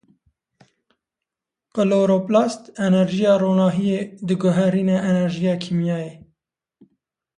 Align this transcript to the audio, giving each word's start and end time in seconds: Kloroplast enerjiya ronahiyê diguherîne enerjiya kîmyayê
Kloroplast 1.73 2.61
enerjiya 2.85 3.33
ronahiyê 3.41 3.99
diguherîne 4.27 4.97
enerjiya 5.11 5.55
kîmyayê 5.63 6.13